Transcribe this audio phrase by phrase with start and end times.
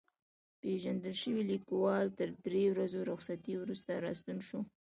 [0.61, 4.59] پېژندل شوی لیکوال تر درې ورځو رخصتۍ وروسته راستون شو.